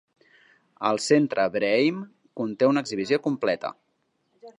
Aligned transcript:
El 0.91 0.99
Centre 1.07 1.45
Breheim 1.55 1.99
conté 2.41 2.71
una 2.71 2.83
exhibició 2.87 3.21
completa. 3.27 3.75